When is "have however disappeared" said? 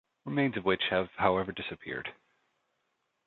0.89-2.11